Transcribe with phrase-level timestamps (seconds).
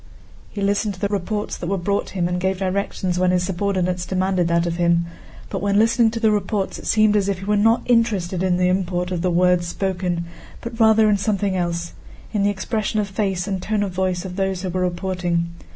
[0.49, 4.03] He listened to the reports that were brought him and gave directions when his subordinates
[4.03, 5.05] demanded that of him;
[5.51, 8.57] but when listening to the reports it seemed as if he were not interested in
[8.57, 10.25] the import of the words spoken,
[10.59, 14.63] but rather in something else—in the expression of face and tone of voice of those
[14.63, 15.49] who were reporting.